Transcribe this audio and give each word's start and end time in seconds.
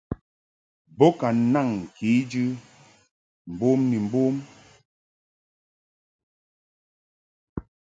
Bo 0.97 1.07
ka 1.19 1.27
naŋ 1.53 1.69
kejɨ 1.95 2.43
mbom 3.51 3.79
ni 3.89 3.97
mbom. 4.07 4.35